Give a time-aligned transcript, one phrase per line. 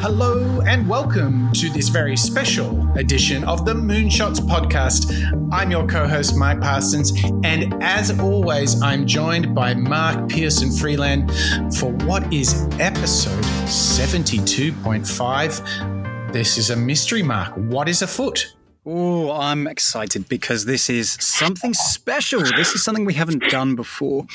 [0.00, 5.10] Hello and welcome to this very special edition of the Moonshots podcast.
[5.52, 11.32] I'm your co host, Mike Parsons, and as always, I'm joined by Mark Pearson Freeland
[11.78, 16.32] for what is episode 72.5.
[16.32, 17.54] This is a mystery, Mark.
[17.56, 18.54] What is afoot?
[18.84, 22.40] Oh, I'm excited because this is something special.
[22.40, 24.26] This is something we haven't done before.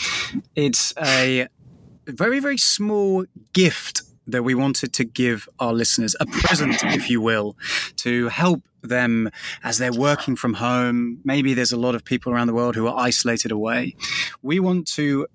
[0.55, 1.47] It's a
[2.07, 7.21] very, very small gift that we wanted to give our listeners a present, if you
[7.21, 7.57] will,
[7.97, 9.29] to help them
[9.63, 11.19] as they're working from home.
[11.23, 13.95] Maybe there's a lot of people around the world who are isolated away.
[14.41, 15.27] We want to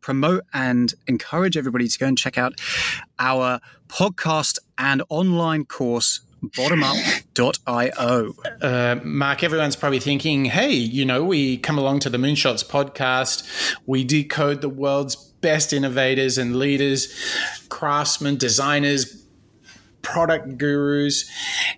[0.00, 2.60] promote and encourage everybody to go and check out
[3.18, 8.34] our podcast and online course bottomup.io.
[8.60, 13.48] Uh, Mark, everyone's probably thinking, hey, you know, we come along to the Moonshots podcast,
[13.86, 17.14] we decode the world's best innovators and leaders,
[17.68, 19.22] craftsmen, designers,
[20.00, 21.30] product gurus,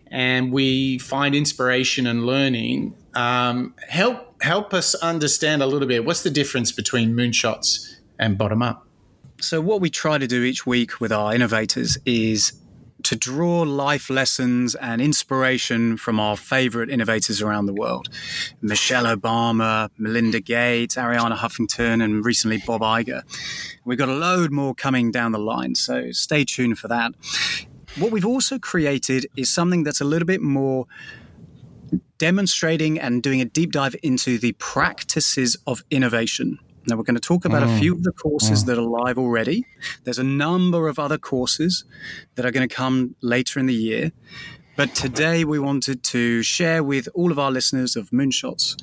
[0.06, 2.94] and we find inspiration and learning.
[3.14, 8.62] Um, help help us understand a little bit what's the difference between moonshots and bottom
[8.62, 8.86] up.
[9.40, 12.52] So, what we try to do each week with our innovators is
[13.05, 18.08] to draw life lessons and inspiration from our favorite innovators around the world
[18.61, 23.22] Michelle Obama, Melinda Gates, Arianna Huffington, and recently Bob Iger.
[23.84, 27.12] We've got a load more coming down the line, so stay tuned for that.
[27.96, 30.86] What we've also created is something that's a little bit more
[32.18, 36.58] demonstrating and doing a deep dive into the practices of innovation.
[36.86, 37.74] Now, we're going to talk about mm.
[37.74, 38.66] a few of the courses mm.
[38.66, 39.64] that are live already.
[40.04, 41.84] There's a number of other courses
[42.34, 44.12] that are going to come later in the year.
[44.77, 48.77] But today we wanted to share with all of our listeners of Moonshots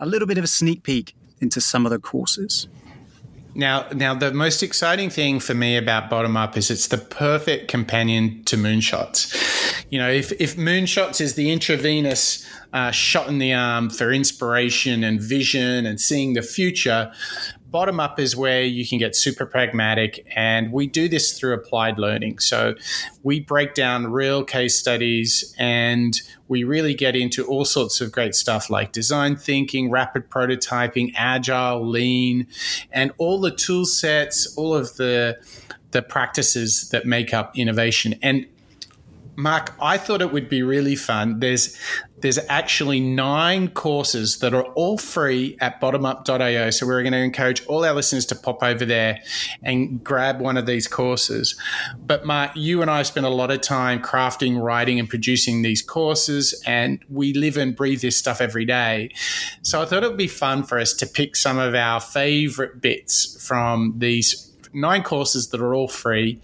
[0.00, 2.66] a little bit of a sneak peek into some of the courses.
[3.54, 7.68] Now, now the most exciting thing for me about Bottom Up is it's the perfect
[7.68, 9.32] companion to Moonshots.
[9.90, 15.04] You know, if, if Moonshots is the intravenous uh, shot in the arm for inspiration
[15.04, 17.12] and vision and seeing the future,
[17.74, 20.24] bottom up is where you can get super pragmatic.
[20.36, 22.38] And we do this through applied learning.
[22.38, 22.76] So
[23.24, 26.14] we break down real case studies and
[26.46, 31.84] we really get into all sorts of great stuff like design thinking, rapid prototyping, agile,
[31.84, 32.46] lean,
[32.92, 35.36] and all the tool sets, all of the
[35.90, 38.16] the practices that make up innovation.
[38.20, 38.46] And
[39.36, 41.40] Mark, I thought it would be really fun.
[41.40, 41.76] There's
[42.24, 46.70] there's actually nine courses that are all free at bottomup.io.
[46.70, 49.20] So we're going to encourage all our listeners to pop over there
[49.62, 51.54] and grab one of these courses.
[51.98, 55.82] But Mark, you and I spent a lot of time crafting, writing, and producing these
[55.82, 59.10] courses, and we live and breathe this stuff every day.
[59.60, 62.80] So I thought it would be fun for us to pick some of our favorite
[62.80, 66.40] bits from these nine courses that are all free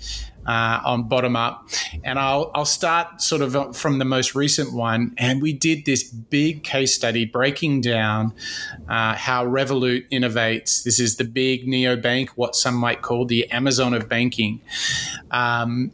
[0.46, 1.68] uh, on bottom up.
[2.04, 5.14] And I'll, I'll start sort of from the most recent one.
[5.18, 8.34] And we did this big case study breaking down
[8.88, 10.82] uh, how Revolut innovates.
[10.82, 14.60] This is the big neobank, what some might call the Amazon of banking.
[15.30, 15.92] Um,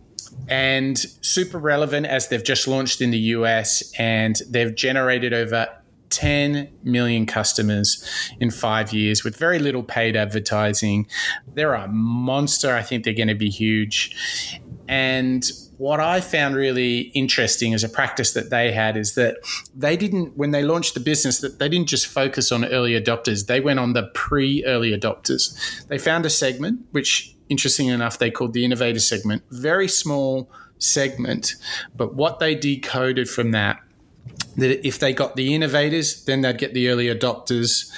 [0.48, 5.68] and super relevant as they've just launched in the US and they've generated over
[6.10, 8.04] 10 million customers
[8.40, 11.06] in five years with very little paid advertising.
[11.54, 12.74] They're a monster.
[12.74, 14.60] I think they're going to be huge.
[14.88, 15.44] And
[15.78, 19.36] what I found really interesting as a practice that they had is that
[19.74, 23.46] they didn't, when they launched the business, that they didn't just focus on early adopters.
[23.46, 25.86] They went on the pre-early adopters.
[25.88, 31.54] They found a segment, which interesting enough, they called the innovator segment, very small segment.
[31.94, 33.80] But what they decoded from that
[34.56, 37.90] that if they got the innovators, then they'd get the early adopters,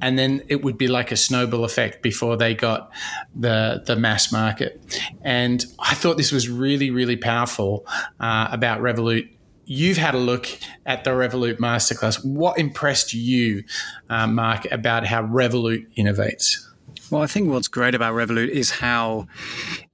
[0.00, 2.90] and then it would be like a snowball effect before they got
[3.34, 4.80] the the mass market.
[5.22, 7.86] And I thought this was really really powerful
[8.20, 9.30] uh, about Revolut.
[9.66, 10.46] You've had a look
[10.84, 12.22] at the Revolut masterclass.
[12.22, 13.64] What impressed you,
[14.10, 16.58] uh, Mark, about how Revolut innovates?
[17.10, 19.26] Well, I think what's great about Revolut is how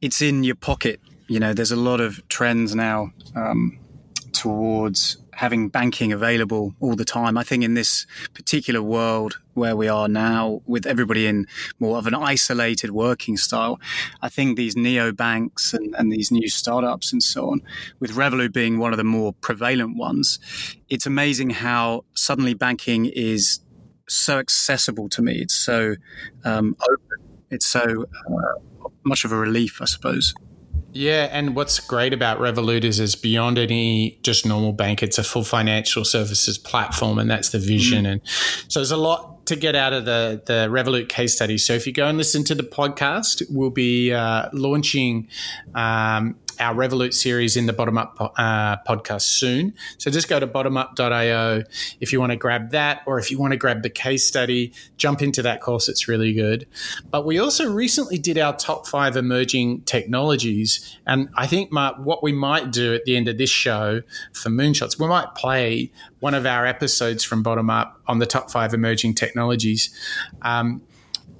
[0.00, 1.00] it's in your pocket.
[1.28, 3.78] You know, there's a lot of trends now um,
[4.32, 7.38] towards having banking available all the time.
[7.38, 11.46] I think in this particular world where we are now, with everybody in
[11.78, 13.80] more of an isolated working style,
[14.20, 17.62] I think these neo banks and, and these new startups and so on,
[18.00, 20.38] with Revolut being one of the more prevalent ones,
[20.90, 23.60] it's amazing how suddenly banking is
[24.10, 25.38] so accessible to me.
[25.40, 25.96] It's so
[26.44, 27.18] um, open.
[27.50, 30.34] It's so uh, much of a relief, I suppose.
[30.92, 35.02] Yeah, and what's great about Revolut is it's beyond any just normal bank.
[35.02, 38.04] It's a full financial services platform, and that's the vision.
[38.04, 38.12] Mm.
[38.12, 38.20] And
[38.68, 41.58] so there's a lot to get out of the the Revolut case study.
[41.58, 45.28] So if you go and listen to the podcast, we'll be uh, launching
[45.74, 49.74] um, our Revolut series in the Bottom Up uh, podcast soon.
[49.98, 51.62] So just go to bottomup.io
[52.00, 54.72] if you want to grab that, or if you want to grab the case study,
[54.96, 55.88] jump into that course.
[55.88, 56.66] It's really good.
[57.10, 60.98] But we also recently did our top five emerging technologies.
[61.06, 64.02] And I think, Mark, what we might do at the end of this show
[64.32, 65.90] for Moonshots, we might play
[66.20, 69.90] one of our episodes from Bottom Up on the top five emerging technologies.
[70.42, 70.82] Um,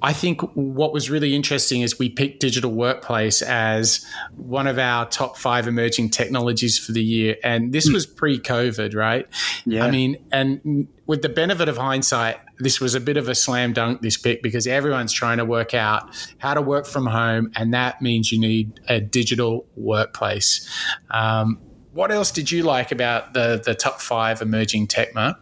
[0.03, 4.05] I think what was really interesting is we picked digital workplace as
[4.35, 7.35] one of our top five emerging technologies for the year.
[7.43, 9.27] And this was pre COVID, right?
[9.65, 9.85] Yeah.
[9.85, 13.73] I mean, and with the benefit of hindsight, this was a bit of a slam
[13.73, 16.09] dunk, this pick, because everyone's trying to work out
[16.39, 17.51] how to work from home.
[17.55, 20.67] And that means you need a digital workplace.
[21.11, 21.59] Um,
[21.93, 25.37] what else did you like about the, the top five emerging tech, Mark?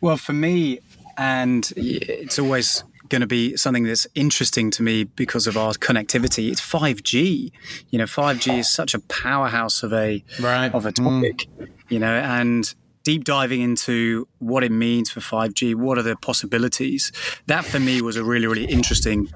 [0.00, 0.80] Well, for me,
[1.16, 2.84] and it's always
[3.14, 6.50] going to be something that's interesting to me because of our connectivity.
[6.50, 7.52] It's 5G.
[7.90, 10.74] You know, 5G is such a powerhouse of a right.
[10.74, 11.46] of a topic.
[11.56, 11.68] Mm.
[11.90, 12.74] You know, and
[13.04, 17.12] deep diving into what it means for 5G, what are the possibilities.
[17.46, 19.30] That for me was a really, really interesting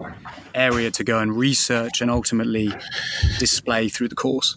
[0.57, 2.73] area to go and research and ultimately
[3.39, 4.57] display through the course.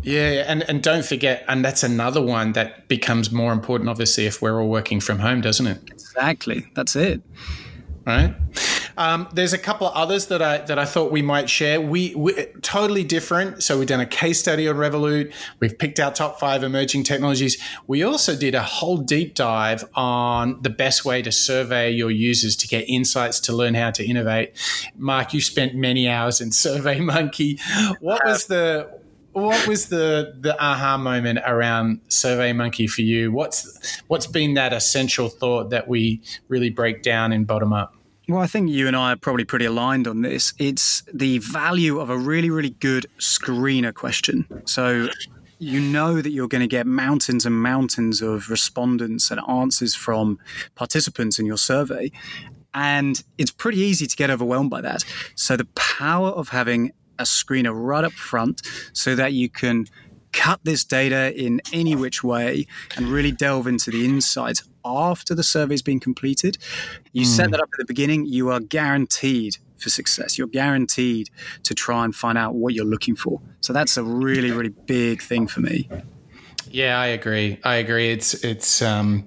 [0.00, 4.40] Yeah, and, and don't forget, and that's another one that becomes more important, obviously, if
[4.40, 5.82] we're all working from home, doesn't it?
[5.90, 6.64] Exactly.
[6.74, 7.20] That's it
[8.06, 8.34] right?
[8.98, 11.80] Um, there's a couple of others that I that I thought we might share.
[11.80, 13.62] We we totally different.
[13.62, 15.34] So we've done a case study on Revolut.
[15.60, 17.60] We've picked our top five emerging technologies.
[17.86, 22.56] We also did a whole deep dive on the best way to survey your users
[22.56, 24.56] to get insights to learn how to innovate.
[24.96, 27.58] Mark, you spent many hours in Survey Monkey.
[28.00, 29.00] What was the
[29.32, 33.30] what was the the aha moment around Survey Monkey for you?
[33.30, 37.95] What's what's been that essential thought that we really break down in bottom up?
[38.28, 40.52] Well, I think you and I are probably pretty aligned on this.
[40.58, 44.46] It's the value of a really, really good screener question.
[44.64, 45.08] So
[45.60, 50.40] you know that you're going to get mountains and mountains of respondents and answers from
[50.74, 52.10] participants in your survey.
[52.74, 55.04] And it's pretty easy to get overwhelmed by that.
[55.36, 56.90] So the power of having
[57.20, 58.60] a screener right up front
[58.92, 59.86] so that you can
[60.36, 62.66] cut this data in any which way
[62.96, 66.58] and really delve into the insights after the survey's been completed.
[67.12, 67.26] You mm.
[67.26, 70.36] set that up at the beginning, you are guaranteed for success.
[70.38, 71.30] You're guaranteed
[71.64, 73.40] to try and find out what you're looking for.
[73.60, 75.88] So that's a really, really big thing for me.
[76.76, 77.58] Yeah, I agree.
[77.64, 78.10] I agree.
[78.10, 79.26] It's it's um,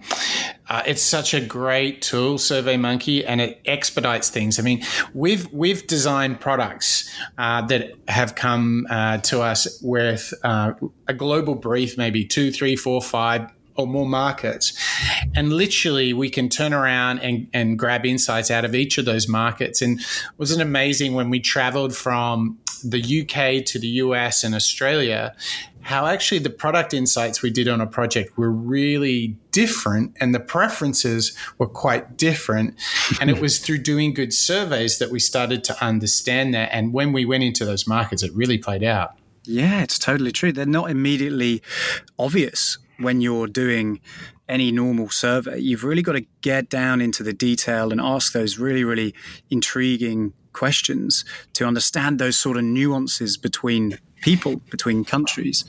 [0.70, 4.60] uh, it's such a great tool, SurveyMonkey, and it expedites things.
[4.60, 4.84] I mean,
[5.16, 7.10] we've we've designed products
[7.40, 10.74] uh, that have come uh, to us with uh,
[11.08, 14.78] a global brief, maybe two, three, four, five or more markets.
[15.34, 19.28] And literally, we can turn around and, and grab insights out of each of those
[19.28, 19.82] markets.
[19.82, 20.02] And
[20.38, 25.36] wasn't amazing when we traveled from the UK to the US and Australia,
[25.82, 30.40] how actually the product insights we did on a project were really different and the
[30.40, 32.76] preferences were quite different.
[33.22, 36.70] and it was through doing good surveys that we started to understand that.
[36.72, 39.16] And when we went into those markets, it really played out.
[39.44, 40.52] Yeah, it's totally true.
[40.52, 41.62] They're not immediately
[42.18, 44.02] obvious when you're doing
[44.48, 45.60] any normal survey.
[45.60, 49.14] You've really got to get down into the detail and ask those really, really
[49.50, 51.24] intriguing questions
[51.54, 55.66] to understand those sort of nuances between people, between countries.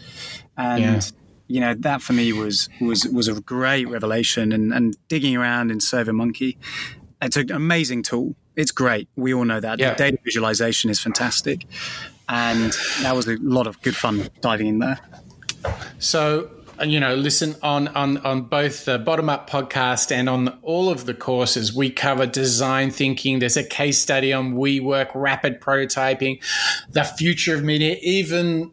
[0.57, 1.01] And yeah.
[1.47, 5.71] you know, that for me was was was a great revelation and, and digging around
[5.71, 6.59] in Survey Monkey,
[7.23, 8.35] It's an amazing tool.
[8.57, 9.09] It's great.
[9.17, 9.79] We all know that.
[9.79, 9.91] Yeah.
[9.91, 11.67] The data visualization is fantastic.
[12.29, 15.01] And that was a lot of good fun diving in there.
[15.99, 16.51] So
[16.85, 21.07] you know, listen on on on both the bottom up podcast and on all of
[21.07, 21.75] the courses.
[21.75, 23.39] We cover design thinking.
[23.39, 26.43] There's a case study on WeWork, rapid prototyping,
[26.91, 28.71] the future of media, even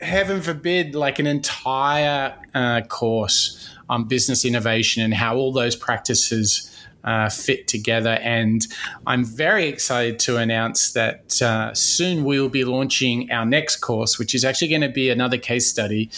[0.00, 6.70] heaven forbid, like an entire uh, course on business innovation and how all those practices
[7.04, 8.18] uh, fit together.
[8.22, 8.66] And
[9.06, 14.18] I'm very excited to announce that uh, soon we will be launching our next course,
[14.18, 16.10] which is actually going to be another case study.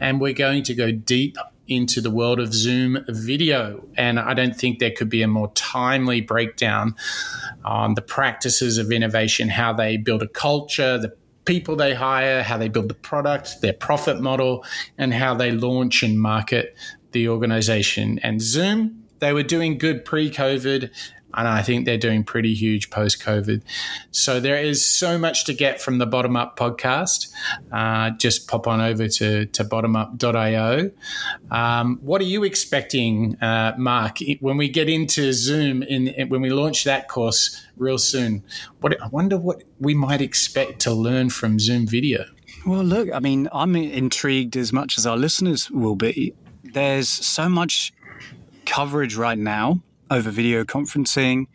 [0.00, 1.36] And we're going to go deep
[1.68, 3.86] into the world of Zoom video.
[3.96, 6.96] And I don't think there could be a more timely breakdown
[7.64, 11.14] on the practices of innovation, how they build a culture, the
[11.44, 14.64] people they hire, how they build the product, their profit model,
[14.96, 16.76] and how they launch and market
[17.12, 18.18] the organization.
[18.22, 20.90] And Zoom they were doing good pre COVID,
[21.34, 23.62] and I think they're doing pretty huge post COVID.
[24.10, 27.32] So there is so much to get from the Bottom Up podcast.
[27.70, 30.90] Uh, just pop on over to, to bottomup.io.
[31.50, 36.50] Um, what are you expecting, uh, Mark, when we get into Zoom, in, when we
[36.50, 38.42] launch that course real soon?
[38.80, 42.24] What I wonder what we might expect to learn from Zoom video.
[42.66, 46.34] Well, look, I mean, I'm intrigued as much as our listeners will be.
[46.64, 47.92] There's so much
[48.68, 51.46] coverage right now over video conferencing,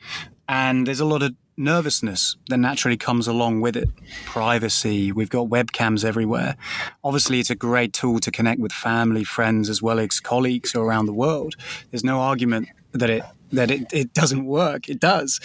[0.49, 3.87] and there's a lot of nervousness that naturally comes along with it.
[4.25, 6.55] Privacy, we've got webcams everywhere.
[7.03, 11.05] Obviously, it's a great tool to connect with family, friends, as well as colleagues around
[11.05, 11.55] the world.
[11.91, 14.89] There's no argument that it that it, it doesn't work.
[14.89, 15.39] It does.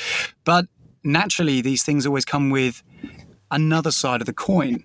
[0.45, 0.67] But
[1.05, 2.83] naturally, these things always come with
[3.51, 4.85] another side of the coin.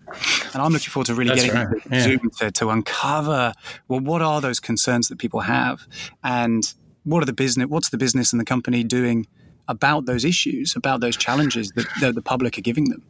[0.54, 1.84] And I'm looking forward to really That's getting right.
[1.92, 2.02] yeah.
[2.02, 3.54] Zoom to, to uncover
[3.88, 5.88] well, what are those concerns that people have,
[6.24, 9.28] and what are the business, what's the business and the company doing
[9.68, 13.02] about those issues, about those challenges that, that the public are giving them.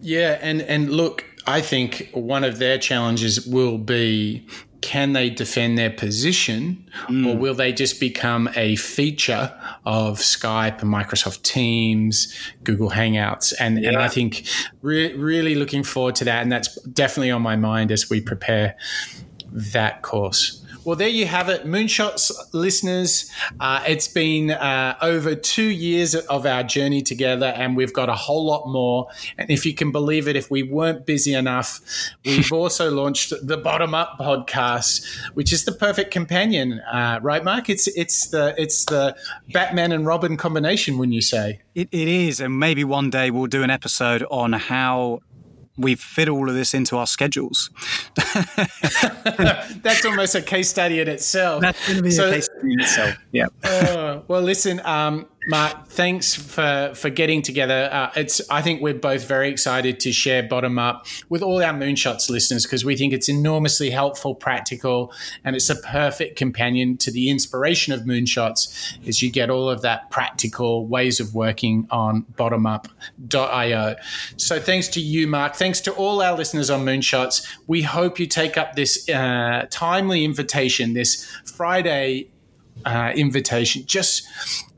[0.00, 4.46] Yeah, and and look, I think one of their challenges will be
[4.84, 7.26] can they defend their position mm.
[7.26, 9.50] or will they just become a feature
[9.86, 12.32] of Skype and Microsoft Teams,
[12.64, 13.54] Google Hangouts?
[13.58, 13.88] And, yeah.
[13.88, 14.46] and I think
[14.82, 16.42] re- really looking forward to that.
[16.42, 18.76] And that's definitely on my mind as we prepare
[19.52, 20.62] that course.
[20.84, 23.30] Well, there you have it, Moonshots listeners.
[23.58, 28.14] Uh, it's been uh, over two years of our journey together, and we've got a
[28.14, 29.08] whole lot more.
[29.38, 31.80] And if you can believe it, if we weren't busy enough,
[32.26, 37.70] we've also launched the Bottom Up podcast, which is the perfect companion, uh, right, Mark?
[37.70, 39.16] It's it's the it's the
[39.52, 43.46] Batman and Robin combination, when you say it, it is, and maybe one day we'll
[43.46, 45.20] do an episode on how
[45.76, 47.70] we fit all of this into our schedules.
[48.16, 51.62] That's almost a case study in itself.
[51.62, 53.16] That's going to be so, a case study in itself.
[53.32, 53.46] Yeah.
[53.64, 57.88] uh, well, listen, um, Mark, thanks for for getting together.
[57.92, 61.72] Uh, it's I think we're both very excited to share bottom up with all our
[61.72, 65.12] moonshots listeners because we think it's enormously helpful, practical,
[65.44, 69.82] and it's a perfect companion to the inspiration of moonshots as you get all of
[69.82, 73.96] that practical ways of working on bottomup.io.
[74.36, 75.54] So thanks to you, Mark.
[75.54, 77.46] Thanks to all our listeners on Moonshots.
[77.66, 82.30] We hope you take up this uh, timely invitation, this Friday
[82.84, 84.26] uh, invitation, just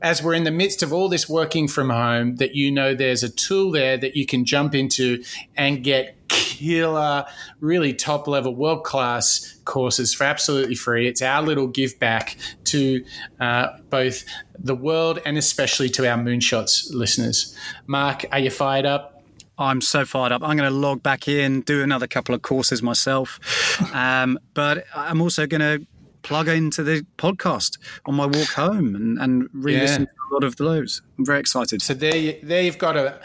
[0.01, 3.23] as we're in the midst of all this working from home, that you know there's
[3.23, 5.23] a tool there that you can jump into
[5.55, 7.25] and get killer,
[7.59, 11.07] really top level, world class courses for absolutely free.
[11.07, 13.03] It's our little give back to
[13.39, 14.23] uh, both
[14.57, 17.55] the world and especially to our Moonshots listeners.
[17.85, 19.13] Mark, are you fired up?
[19.59, 20.43] I'm so fired up.
[20.43, 23.39] I'm going to log back in, do another couple of courses myself.
[23.93, 25.85] Um, but I'm also going to
[26.27, 30.07] plug into the podcast on my walk home and, and re-listen yeah.
[30.07, 31.01] to a lot of those.
[31.17, 31.81] I'm very excited.
[31.81, 33.21] So there, you, there you've got a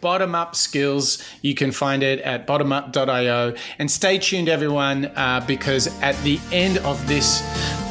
[0.00, 1.22] bottom up skills.
[1.42, 3.54] You can find it at bottomup.io.
[3.78, 7.42] And stay tuned, everyone, uh, because at the end of this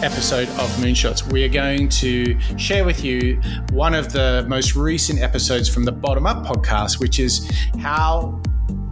[0.04, 5.22] episode of Moonshots, we are going to share with you one of the most recent
[5.22, 7.48] episodes from the Bottom Up podcast, which is
[7.80, 8.42] how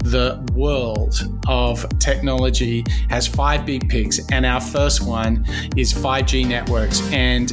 [0.05, 1.15] the world
[1.47, 5.45] of technology has five big picks, and our first one
[5.75, 7.01] is 5G networks.
[7.11, 7.49] And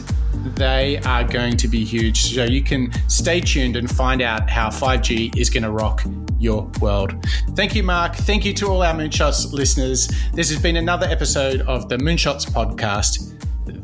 [0.57, 2.35] they are going to be huge.
[2.35, 6.03] So you can stay tuned and find out how 5G is going to rock
[6.39, 7.15] your world.
[7.55, 8.17] Thank you, Mark.
[8.17, 10.11] Thank you to all our Moonshots listeners.
[10.35, 13.39] This has been another episode of the Moonshots podcast.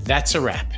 [0.04, 0.72] That's a wrap.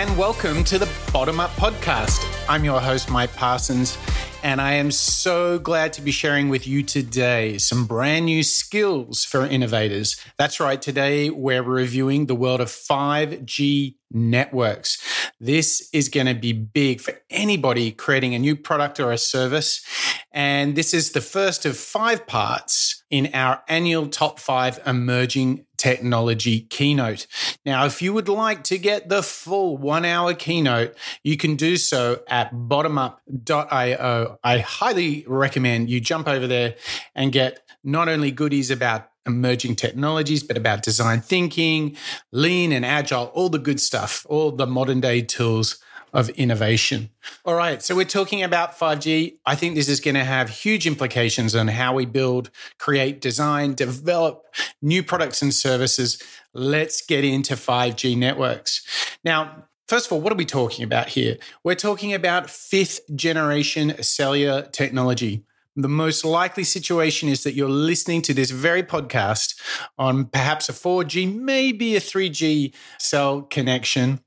[0.00, 2.24] And welcome to the Bottom Up Podcast.
[2.48, 3.98] I'm your host, Mike Parsons,
[4.42, 9.26] and I am so glad to be sharing with you today some brand new skills
[9.26, 10.18] for innovators.
[10.38, 15.30] That's right, today we're reviewing the world of 5G networks.
[15.38, 19.84] This is going to be big for anybody creating a new product or a service.
[20.32, 26.60] And this is the first of five parts in our annual top five emerging technology
[26.60, 27.26] keynote.
[27.64, 30.94] Now, if you would like to get the full one hour keynote,
[31.24, 34.38] you can do so at bottomup.io.
[34.44, 36.74] I highly recommend you jump over there
[37.14, 41.96] and get not only goodies about emerging technologies, but about design thinking,
[42.30, 45.78] lean and agile, all the good stuff, all the modern day tools
[46.12, 47.10] of innovation.
[47.44, 49.38] All right, so we're talking about 5G.
[49.46, 53.74] I think this is going to have huge implications on how we build, create, design,
[53.74, 54.44] develop
[54.82, 56.22] new products and services.
[56.52, 58.82] Let's get into 5G networks.
[59.24, 61.36] Now, First of all, what are we talking about here?
[61.64, 65.42] We're talking about fifth generation cellular technology.
[65.74, 69.60] The most likely situation is that you're listening to this very podcast
[69.98, 74.20] on perhaps a 4G, maybe a 3G cell connection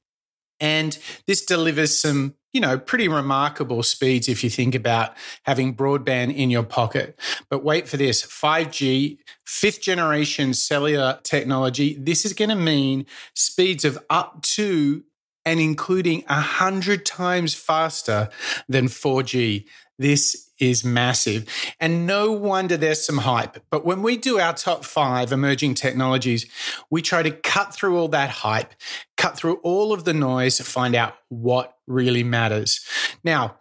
[0.64, 6.36] and this delivers some you know, pretty remarkable speeds if you think about having broadband
[6.36, 7.20] in your pocket.
[7.50, 11.98] But wait for this 5G, fifth generation cellular technology.
[12.00, 15.04] This is going to mean speeds of up to
[15.46, 18.30] and including 100 times faster
[18.68, 19.66] than 4G.
[20.00, 21.46] This is massive.
[21.80, 23.64] And no wonder there's some hype.
[23.70, 26.46] But when we do our top five emerging technologies,
[26.90, 28.74] we try to cut through all that hype,
[29.18, 32.86] cut through all of the noise, find out what really matters.
[33.24, 33.58] Now,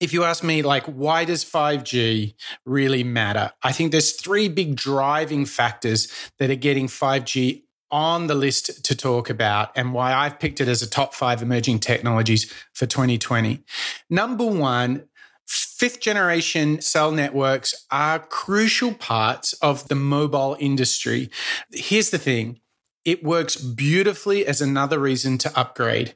[0.00, 2.34] if you ask me, like, why does 5G
[2.66, 3.52] really matter?
[3.62, 7.63] I think there's three big driving factors that are getting 5G
[7.94, 11.40] on the list to talk about and why I've picked it as a top five
[11.40, 13.62] emerging technologies for 2020.
[14.10, 15.04] Number one,
[15.46, 21.30] fifth generation cell networks are crucial parts of the mobile industry.
[21.70, 22.58] Here's the thing
[23.04, 26.14] it works beautifully as another reason to upgrade.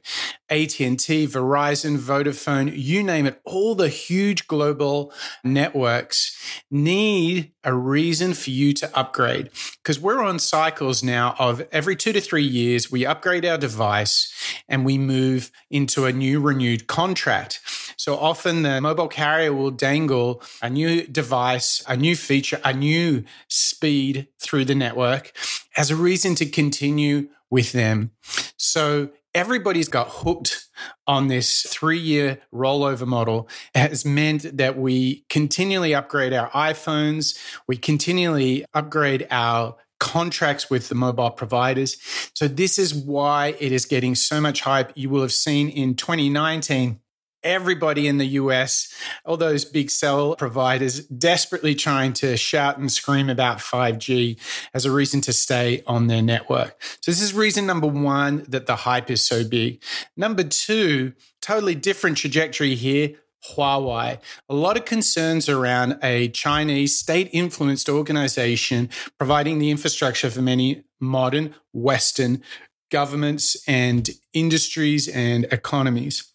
[0.49, 6.35] AT&T, Verizon, Vodafone, you name it, all the huge global networks
[6.71, 9.51] need a reason for you to upgrade
[9.83, 14.33] because we're on cycles now of every 2 to 3 years we upgrade our device
[14.67, 17.59] and we move into a new renewed contract.
[17.99, 23.25] So often the mobile carrier will dangle a new device, a new feature, a new
[23.49, 25.33] speed through the network
[25.75, 28.11] as a reason to continue with them.
[28.55, 30.69] So everybody's got hooked
[31.07, 37.37] on this three year rollover model has meant that we continually upgrade our iPhones,
[37.67, 41.97] we continually upgrade our contracts with the mobile providers.
[42.33, 44.93] So, this is why it is getting so much hype.
[44.95, 47.01] You will have seen in 2019
[47.43, 48.93] everybody in the US,
[49.25, 54.37] all those big cell providers desperately trying to shout and scream about 5G
[54.73, 56.81] as a reason to stay on their network.
[57.01, 59.81] So, this is reason number one that the hype is so big.
[60.15, 63.15] Number two, totally different trajectory here.
[63.55, 64.19] Huawei.
[64.49, 70.83] A lot of concerns around a Chinese state influenced organization providing the infrastructure for many
[70.99, 72.43] modern Western
[72.91, 76.29] governments and industries and economies.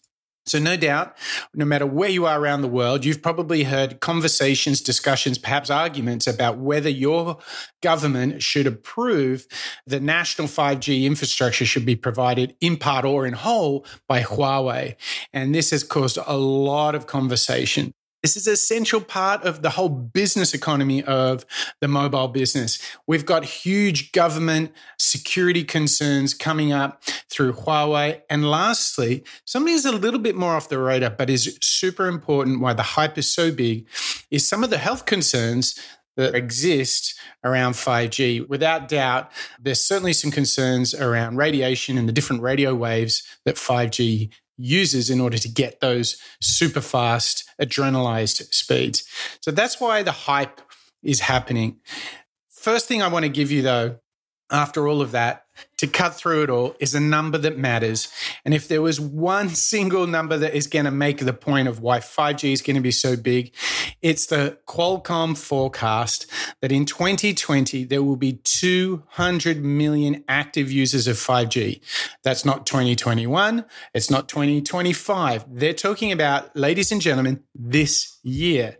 [0.47, 1.17] So, no doubt,
[1.55, 6.27] no matter where you are around the world, you've probably heard conversations, discussions, perhaps arguments
[6.27, 7.39] about whether your
[7.81, 9.47] government should approve
[9.87, 14.95] the national 5G infrastructure should be provided in part or in whole by Huawei.
[15.33, 17.95] And this has caused a lot of conversation.
[18.25, 21.45] This is an essential part of the whole business economy of
[21.79, 22.79] the mobile business.
[23.05, 28.23] We've got huge government security concerns coming up through Huawei.
[28.27, 32.61] And lastly, something is a little bit more off the radar, but is super important
[32.61, 33.87] why the hype is so big,
[34.31, 35.79] is some of the health concerns
[36.17, 38.49] that exist around 5G.
[38.49, 44.31] Without doubt, there's certainly some concerns around radiation and the different radio waves that 5G
[44.57, 49.03] uses in order to get those super fast adrenalized speeds.
[49.41, 50.61] So that's why the hype
[51.03, 51.79] is happening.
[52.49, 53.99] First thing I want to give you though,
[54.51, 55.45] after all of that,
[55.77, 58.09] to cut through it all is a number that matters.
[58.43, 61.79] And if there was one single number that is going to make the point of
[61.79, 63.53] why 5G is going to be so big,
[64.05, 66.27] it's the Qualcomm forecast
[66.61, 71.81] that in 2020, there will be 200 million active users of 5G.
[72.23, 73.65] That's not 2021.
[73.95, 75.45] It's not 2025.
[75.49, 78.77] They're talking about, ladies and gentlemen, this year.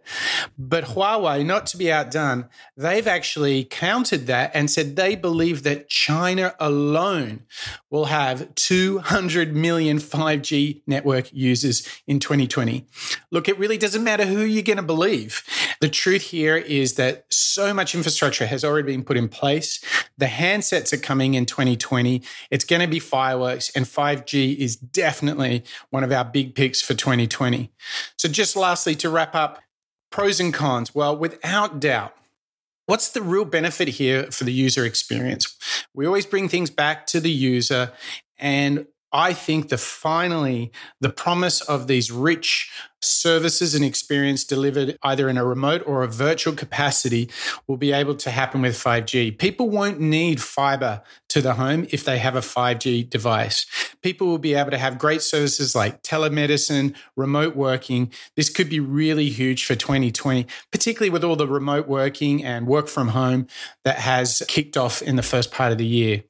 [0.59, 5.89] But Huawei, not to be outdone, they've actually countered that and said they believe that
[5.89, 7.45] China alone
[7.89, 12.85] will have 200 million 5G network users in 2020.
[13.31, 15.14] Look, it really doesn't matter who you're going to believe.
[15.81, 19.83] The truth here is that so much infrastructure has already been put in place.
[20.17, 22.21] The handsets are coming in 2020.
[22.51, 26.93] It's going to be fireworks, and 5G is definitely one of our big picks for
[26.93, 27.71] 2020.
[28.17, 29.61] So, just lastly, to wrap up,
[30.11, 30.95] pros and cons.
[30.95, 32.15] Well, without doubt,
[32.87, 35.57] What's the real benefit here for the user experience?
[35.95, 37.91] We always bring things back to the user
[38.37, 42.69] and I think the finally the promise of these rich
[43.01, 47.29] services and experience delivered either in a remote or a virtual capacity
[47.65, 49.37] will be able to happen with 5G.
[49.37, 53.65] People won't need fiber to the home if they have a 5G device.
[54.01, 58.11] People will be able to have great services like telemedicine, remote working.
[58.35, 62.89] This could be really huge for 2020, particularly with all the remote working and work
[62.89, 63.47] from home
[63.85, 66.23] that has kicked off in the first part of the year.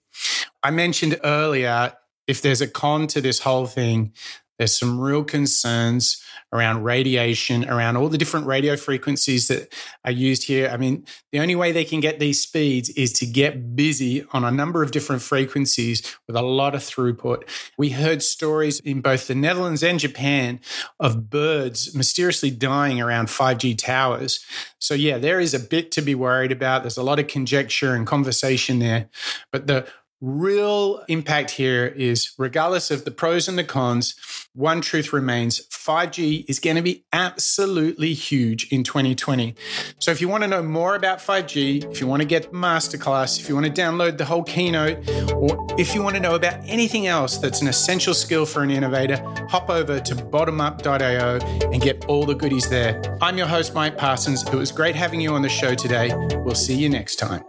[0.61, 1.93] I mentioned earlier
[2.27, 4.13] if there's a con to this whole thing,
[4.57, 6.21] there's some real concerns
[6.53, 9.73] around radiation, around all the different radio frequencies that
[10.05, 10.69] are used here.
[10.69, 14.45] I mean, the only way they can get these speeds is to get busy on
[14.45, 17.43] a number of different frequencies with a lot of throughput.
[17.77, 20.61] We heard stories in both the Netherlands and Japan
[21.01, 24.45] of birds mysteriously dying around 5G towers.
[24.79, 26.83] So, yeah, there is a bit to be worried about.
[26.83, 29.09] There's a lot of conjecture and conversation there.
[29.51, 29.87] But the
[30.25, 34.15] real impact here is regardless of the pros and the cons,
[34.53, 39.53] one truth remains 5G is going to be absolutely huge in 2020.
[39.99, 43.39] So if you want to know more about 5G, if you want to get masterclass,
[43.39, 44.97] if you want to download the whole keynote,
[45.33, 48.71] or if you want to know about anything else that's an essential skill for an
[48.71, 49.17] innovator,
[49.49, 51.39] hop over to bottomup.io
[51.71, 53.17] and get all the goodies there.
[53.21, 54.43] I'm your host, Mike Parsons.
[54.47, 56.11] It was great having you on the show today.
[56.37, 57.43] We'll see you next time.